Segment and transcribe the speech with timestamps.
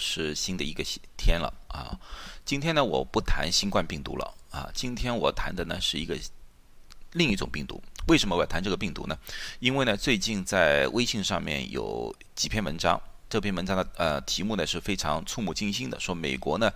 [0.00, 0.82] 是新的一个
[1.16, 1.96] 天了啊。
[2.44, 6.18] 今天呢，我不谈新冠病毒了啊，今天我谈的呢是一个
[7.12, 7.80] 另一种病毒。
[8.08, 9.16] 为什么我要谈这个病毒呢？
[9.60, 16.72] 因为呢，最近在微信上面有几篇文章，这篇文章的呃题目呢是非常触目惊心的，说美国呢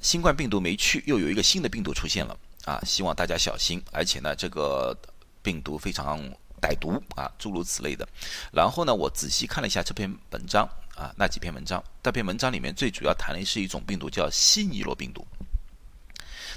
[0.00, 4.96] 新冠病毒没去，又有一个新的病毒出现了啊，希望大家小心，而且呢这个
[5.42, 6.18] 病毒非常。
[6.64, 8.08] 歹毒啊，诸如此类的。
[8.50, 15.26] 然后呢，我仔细看了一下这篇文章啊，那几篇文章，这篇文章里面最主要谈的是一种病毒，叫西尼罗病毒。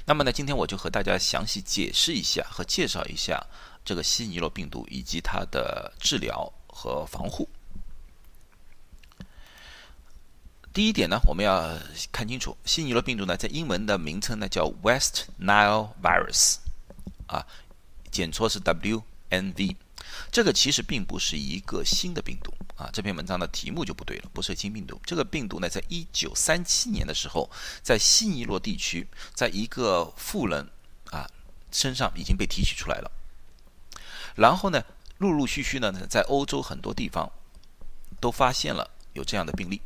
[0.06, 3.44] 那么呢，今天我就和大家详细解释一下和介绍一下
[3.84, 7.48] 这个西尼罗病毒以及它的治疗和防护。
[10.72, 11.76] 第一点呢，我们要
[12.12, 16.58] 看清楚，西尼罗病毒呢，在英文的名称呢叫 West Nile Virus，
[17.26, 17.44] 啊，
[18.12, 19.74] 简称是 WNV。
[20.30, 25.00] 这个其实并不是一个新的病毒啊，这篇文章的题目就不对了，不是新病毒。
[25.04, 27.50] 这个病毒呢，在一九三七年的时候，
[27.82, 29.04] 在西尼罗地区，
[29.34, 30.64] 在一个富人
[31.10, 31.28] 啊
[31.72, 33.10] 身上已经被提取出来了。
[34.36, 34.80] 然后呢，
[35.18, 37.28] 陆陆续续呢，在欧洲很多地方
[38.20, 39.82] 都发现了有这样的病例。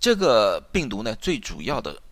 [0.00, 2.02] 这个病毒呢，最主要的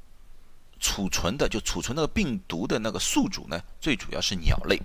[0.79, 4.81] 储存的就储存那个病毒的那个宿主呢，最主要是鸟类。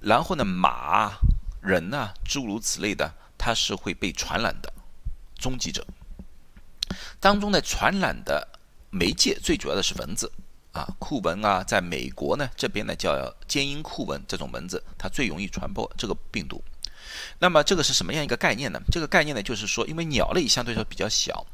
[0.00, 1.12] 然后呢，马、
[1.68, 4.72] 人呢，诸如此类的，它是会被传染的
[5.38, 5.86] 终极者。
[7.20, 8.48] 当中的，传染的
[8.90, 10.32] 媒介最主要的是蚊子
[10.72, 13.12] 啊，酷蚊啊，在美国呢这边呢叫
[13.46, 16.64] 尖鹰库蚊，这种蚊子它最容易传播这个病毒。
[17.40, 18.80] 那么这个是什么样一个概念呢？
[18.90, 21.46] 这个概念呢，就是说，因为鸟类相对来说比较小，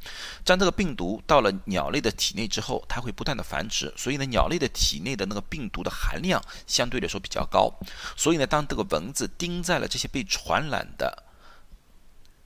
[0.45, 7.73] 当这个病毒到了鸟类的体内之后，它会不断的繁殖，所以呢，鸟类的体内的那个病毒的含量相对来说比较高。
[8.17, 11.25] 所以呢，当这个蚊子叮在了这些被传染的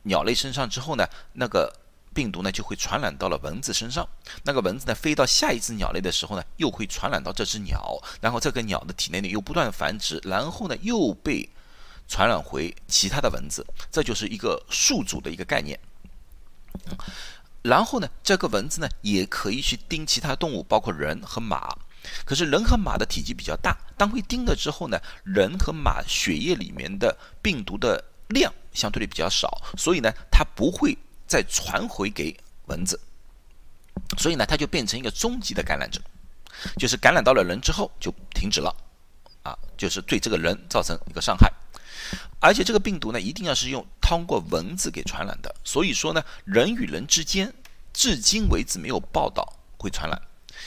[0.03, 1.73] 鸟类身上之后呢，那个
[2.13, 4.09] 病毒呢就会传染到了蚊子身上。
[4.43, 11.49] 那个蚊子呢飞到下一只鸟类的时候呢，又会传染到这只鸟，然后这个鸟的体内呢又不断繁殖，然后呢又被。
[12.09, 15.79] 传染回其他的蚊子，这就是一个宿主的一个概念。
[17.63, 21.77] 然后呢，这个蚊子呢也可以去叮其他动物，包括人和马。
[22.25, 30.97] 可是人和马的体积比较大，当会叮了之后呢，人和马血液里面的病毒的量相对的比较少，所以呢，它不会
[31.27, 32.35] 再传回给
[32.67, 32.99] 蚊子。
[34.17, 36.01] 所以呢，它就变成一个终极的感染者，
[36.79, 38.75] 就是感染到了人之后就停止了，
[39.43, 41.53] 啊，就是对这个人造成一个伤害。
[42.41, 45.55] 而且这个病毒呢，一定要是用通过蚊子给传染的。
[45.65, 47.53] 所以说呢，人与人之间
[47.93, 49.45] 至今为止没有报道
[49.77, 50.21] 会传染，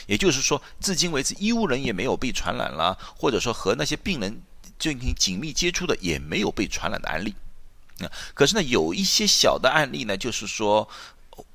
[0.06, 4.42] 也就是说，至今为止医务人也没有被传染了，或者说和那些病人
[4.78, 7.34] 进行紧密接触的也没有被传染的案例。
[8.00, 10.88] 啊，可是呢，有一些小的案例呢，就是说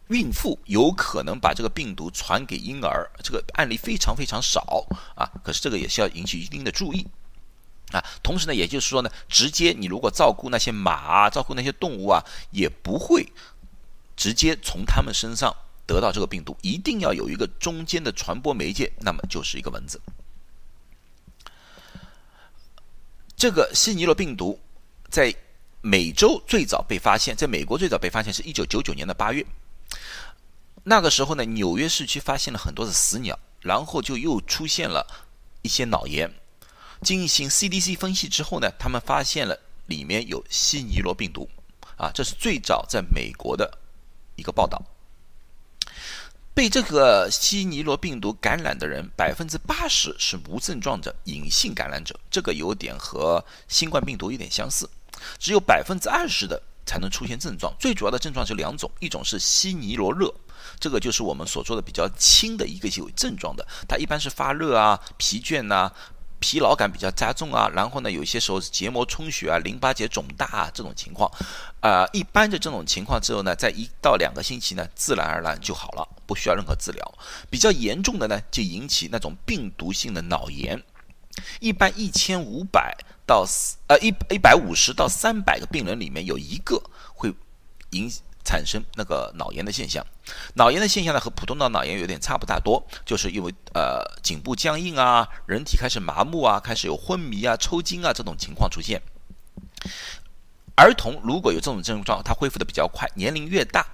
[0.07, 5.29] 孕妇有可能把这个病毒传给婴儿，这个案例非常非常少啊。
[5.43, 7.05] 可是这个也是要引起一定的注意。
[7.91, 12.21] 啊，同时呢，也就是说呢，直接你如果照顾那些马啊，照顾那些动物啊，
[12.51, 13.31] 也不会
[14.15, 15.55] 直接从他们身上
[15.85, 20.01] 得到这个病毒，一定要有一个中间的传播媒介，那么就是一个蚊子。
[23.37, 24.59] 这个西尼罗病毒
[25.09, 25.33] 在
[25.79, 29.45] 美洲最早被发现，在美国最早被发现是一九九九年的八月，
[30.83, 35.07] 那个时候呢，纽约市区发现了很多的死鸟，然后就又出现了
[35.61, 36.29] 一些脑炎。
[37.01, 41.49] 进行 CDC 分析之后呢，他们发现了里面有西尼罗病毒，
[41.95, 43.77] 啊，这是最早在美国的
[44.35, 44.81] 一个报道。
[46.53, 54.89] 被这个西尼罗病毒感染的人，百分之八十是无症状者，隐性感染者，这个有点和新冠病毒有点相似。
[55.37, 60.33] 只有百分之二十的才能出现症状，最主要的症状是两种，一种是西尼罗热，
[60.79, 65.91] 这个就是我们所说的比较轻的一个有症状的，它一般是发热啊、疲倦呐。
[66.39, 71.31] 疲劳感比较加重啊，然后呢，有些时候是结膜充血啊、淋巴结肿大啊这种情况，
[71.81, 77.13] 啊，一般的这种情况之后呢，在一到两个星期呢，自然而然就好了，不需要任何治疗。
[77.49, 80.81] 比较严重的呢，就引起那种病毒性的脑炎，
[81.59, 82.95] 一般一千五百
[83.25, 83.45] 到
[83.87, 86.81] 呃一一百五十到三百个病人里面有一个
[87.13, 87.33] 会
[87.91, 88.11] 引。
[88.47, 90.01] 产生那个脑炎的现象，
[90.55, 99.01] 脑炎的现象呢和普通的脑炎有点差不大多，就是因为呃颈部僵硬啊，人体开始麻木啊，开始有昏迷啊、抽筋啊这种情况出现。
[100.75, 103.85] 儿童如果有这种症状，他恢复的比较快，年龄越大，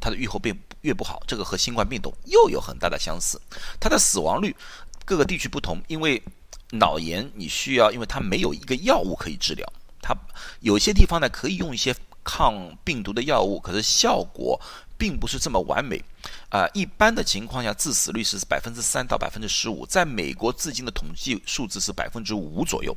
[0.00, 1.22] 他的愈后变越不好。
[1.26, 3.40] 这个和新冠病毒又有很大的相似，
[3.80, 4.54] 它的死亡率
[5.04, 6.22] 各个地区不同，因为
[6.70, 9.66] 脑炎你需要，因为它没有一个药物可以治疗，
[10.00, 10.16] 它
[10.60, 11.94] 有些地方呢可以用一些。
[12.24, 14.60] 抗病毒的药物，可是效果
[14.98, 16.04] 并不是这么完美
[16.50, 16.68] 啊。
[16.74, 22.94] 一般的情况下，致死率是百分之三到百分之十五，在美国至今的统计数字是百分之五左右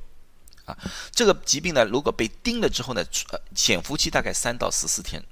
[0.65, 0.75] 啊。
[1.12, 3.01] 这个疾病呢，如果被叮了之后呢，
[3.31, 5.24] 呃，潜伏期大概三到十四天。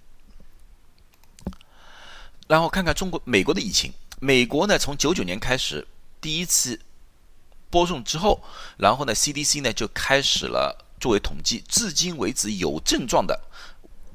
[2.48, 3.92] 然后看看中国、美国的疫情。
[4.20, 5.88] 美国呢，从九九年开始
[6.20, 6.80] 第一次
[7.70, 8.44] 播送之后，
[8.78, 13.40] 然后呢，CDC 呢就开始了作为统计，至今为止有症状的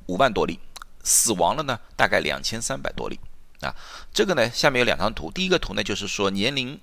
[0.07, 0.59] 五万多例，
[1.05, 3.21] 死亡了呢大概两千三百多例
[3.61, 3.73] 啊。
[4.13, 6.81] 这个呢，下面有两张图，第一个图呢就是说年龄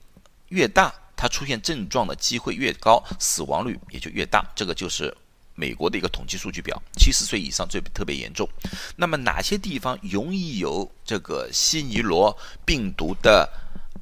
[0.47, 5.13] 越大，它出现症状的机会越高，死亡率也就越大，这个就是。
[5.53, 8.47] 美国的一个统计数据表，七十岁以上最特别严重。
[8.95, 12.35] 那么哪些地方容易有这个西尼罗
[12.65, 13.47] 病毒的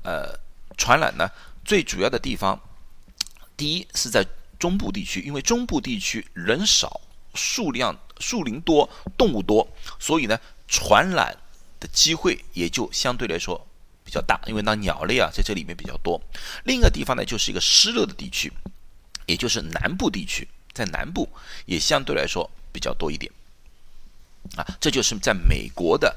[0.04, 0.40] 呃
[0.78, 1.28] 传染呢？
[1.66, 2.58] 最主要的地方，
[3.58, 4.26] 第一是在
[4.60, 7.02] 中部地区，因为中部地区人少、
[7.34, 9.68] 数量树林多、动物多，
[10.00, 11.38] 所以呢传染
[11.80, 13.66] 的机会也就相对来说
[14.04, 16.22] 比较大，因为那鸟类啊在这里面比较多。
[16.64, 18.52] 另一个地方呢就是一个湿热的地区，
[19.26, 20.48] 也就是南部地区。
[20.72, 21.28] 在南部
[21.66, 23.30] 也相对来说比较多一点，
[24.56, 26.16] 啊，这就是在美国的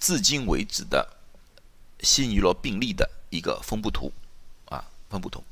[0.00, 1.06] 至今为止的
[2.00, 4.10] 西尼罗病例的一个分布图，
[4.66, 5.44] 啊，分布图。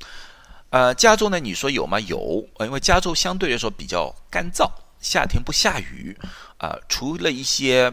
[0.70, 2.00] 呃，加州呢，你说有吗？
[2.00, 4.70] 有，因为加州相对来说比较干燥，
[5.00, 6.16] 夏天不下雨，
[6.58, 7.92] 啊，除了一些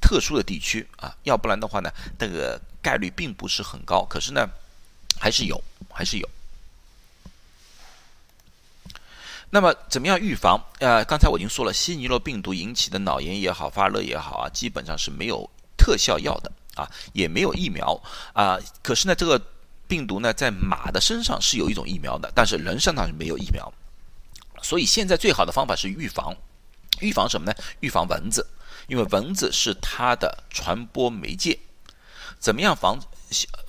[0.00, 4.04] 特殊的地区啊，要不然的话呢，这个概率并不是很高。
[4.08, 4.48] 可是呢，
[5.18, 6.28] 还是有，还是有。
[9.50, 10.60] 那么怎么样预防？
[10.80, 18.00] 呃，刚才我已经说了，西尼罗病毒引起的脑炎也好，发热也好啊，基本上是没有特效药的啊，也没有疫苗
[18.32, 18.58] 啊。
[18.82, 19.40] 可是呢，这个
[19.86, 23.72] 病毒呢，在马的身上是有一种疫苗的，但是人身上是没有疫苗。
[24.66, 26.34] 所以现在最好的方法是预防，
[26.98, 27.54] 预防什么呢？
[27.78, 28.44] 预防蚊子，
[28.88, 31.56] 因为蚊子是它的传播媒介。
[32.40, 32.98] 怎么样防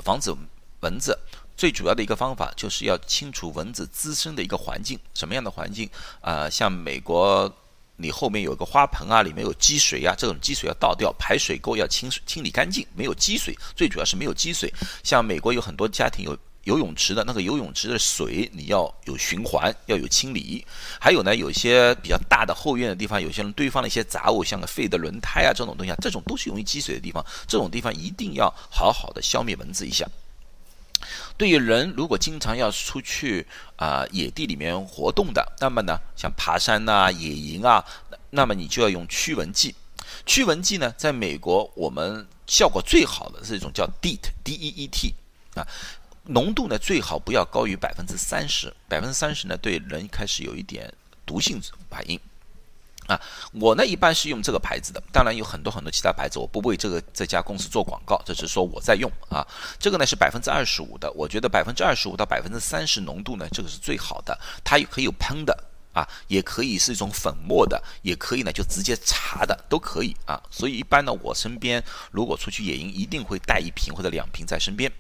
[0.04, 0.36] 防止
[0.80, 1.16] 蚊子？
[1.56, 5.88] 最主要的一个方法就是要清除蚊子滋生的一个环境，什么样的环境
[6.22, 6.50] 啊？
[6.50, 7.56] 像美国，
[7.98, 14.74] 你后面有个花盆啊，里面有积水呀，这种积水要倒掉，排水沟要清清理干净，没有积水，最主要是没有积水。
[15.04, 16.36] 像美国有很多家庭有
[16.68, 20.66] 游泳池的那个游泳池的水，你要有循环，要有清理。
[21.00, 30.06] 还有呢，有些比较大的后院的地方，有些人堆放了一些杂物，像个废的轮胎啊这种东西，啊，这种都是容易积水的地方，这种地方一定要好好的消灭蚊子一下。
[31.38, 33.48] 对于人，如果经常要出去
[33.78, 37.82] 啊野地里面活动的，那么呢，像爬山呐、野营啊，
[38.32, 39.74] 那么你就要用驱蚊剂。
[40.26, 45.14] 驱蚊剂呢，在美国我们效果最好的是一种叫 DEET，D-E-E-T
[45.56, 45.66] 啊，
[46.28, 50.94] 浓度呢最好不要高于百分之三十，百分之三十呢对人开始有一点
[51.26, 52.20] 毒性反应。
[53.08, 53.18] 啊，
[53.54, 59.48] 我呢一般是用这个牌子的，当然有很多很多其他牌子，我不为这个这家公司做广告，这只是说我在用啊。
[59.80, 64.38] 这个呢是百分之二十五的，我觉得百分之二十五到百分之三十浓度呢，这个是最好的。
[64.62, 65.58] 它也可以有喷的
[65.94, 70.44] 啊，也可以是一种粉末的，也可以呢就直接擦的都可以啊。
[70.52, 71.82] 所以一般呢，我身边
[72.12, 74.92] 如果出去野营，一定会带一瓶或者两瓶在身边。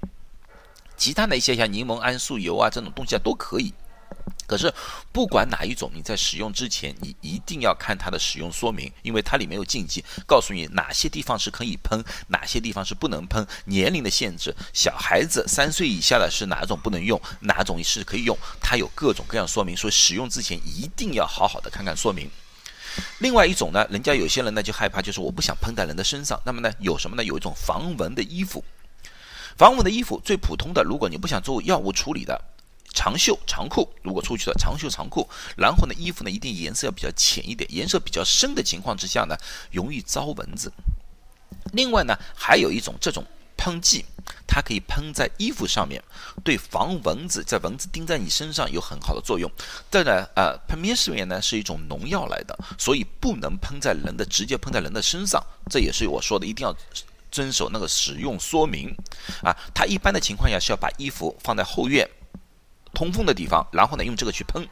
[0.98, 3.74] 其他的一些像柠檬桉树油啊这种东西啊都可以。
[4.46, 4.74] 可是，
[5.12, 22.30] 不管哪一种，你在使用之前，你一定要看它的使用说明，因为它里面有禁忌，告诉你哪些地方是可以喷，哪些地方是不能喷，年龄的限制，小孩子三岁以下的是哪种不能用，哪种是可以用，它有各种各样说明，所以使用之前一定要好好的看看说明。
[23.20, 27.24] 另外一种呢，人家有些人呢就害怕，就是我不想喷在人的身上，那么呢有什么呢？
[27.24, 28.64] 有一种防蚊的衣服，
[29.58, 32.40] 防蚊的衣服最普通的，如果你不想做药物处理的。
[32.94, 39.38] 长袖长裤，如果出去的长袖长裤，然后呢，衣服呢一定颜色要比较浅一点，颜色比较深的情况之下呢，
[39.72, 40.72] 容易招蚊子。
[41.74, 43.24] 另外呢，还有一种这种
[43.56, 44.04] 喷剂，
[44.48, 46.04] 它可以喷在衣服上面，
[46.44, 49.52] 对防蚊子，在蚊子叮在你身上有很好的作用。
[49.92, 55.44] 这呢，呃，喷灭世面呢是一种农药来的，所以不能喷在人的，直接喷在人的身上。
[55.70, 56.76] 这也是我说的，一定要
[57.32, 58.96] 遵守那个使用说明
[59.42, 59.56] 啊。
[59.74, 62.08] 它一般的情况下是要把衣服放在后院。
[62.94, 64.68] 通风的地方，然后呢，用这个去喷，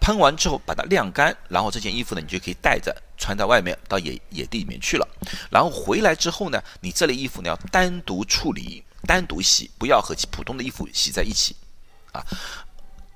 [0.00, 5.06] 喷完之后把它晾干，然后这件衣服呢，你就可以带着穿在外面到野野地里面去了。
[5.50, 11.54] 然后回来之后呢，你这类衣服呢要单独处理、单独洗，不要和普通的衣服洗在一起，
[12.12, 12.24] 啊，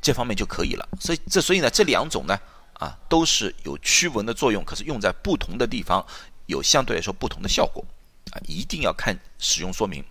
[0.02, 0.86] 这方面就可以了。
[1.00, 2.38] 所以这所以呢，这两种呢，
[2.74, 6.04] 啊，都是有驱蚊的作用，可是用在不同的地方
[6.44, 7.82] 有相对来说不同的效果，
[8.30, 10.04] 啊，一定要看使用说明。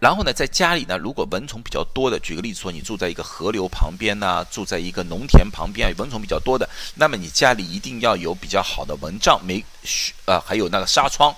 [0.00, 9.64] 然后呢，在家里呢，如果蚊虫比较多的，举个例子说，你住在一个河流旁边呐，住在一个农田旁边，蚊虫比较多的，那么你家里一定要有比较好的蚊帐，没，
[10.26, 11.34] 呃，还有那个纱窗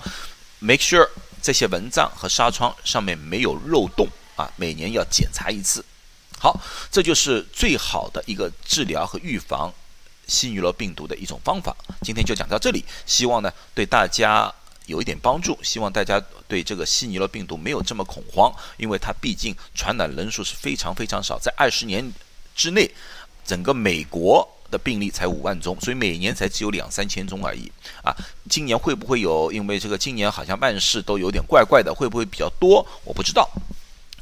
[0.59, 1.09] ，make sure
[1.41, 5.83] 这些蚊帐和纱窗上面没有漏洞啊，每年要检查一次。
[6.37, 6.59] 好，
[6.91, 9.73] 这就是最好的一个治疗和预防
[10.27, 11.75] 西尼罗病毒的一种方法。
[12.03, 14.53] 今天就讲到这里，希望呢对大家
[14.91, 15.57] 有一点帮助。
[15.63, 22.13] 希望大家对这个西尼罗病毒没有这么恐慌，因为它毕竟传染人数是非常非常少，在二十年
[22.55, 22.87] 之内，
[23.43, 27.71] 整个美国的病例才五万宗，所以每年才只有两三千宗而已。
[28.03, 28.15] 啊，
[28.47, 29.51] 今年会不会有？
[29.51, 32.85] 因为这个今年好像万事都有点怪怪的，会不会比较多？
[33.03, 33.49] 我不知道。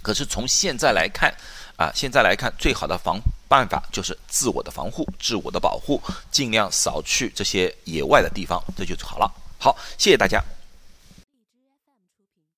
[0.02, 1.34] 可是从现在来看。
[1.80, 9.32] 啊，现在来看，最好的防办法就是自我的防护、自我的保护，尽量少去这些野外的地方，这就好了。
[9.58, 10.44] 好，谢谢大家。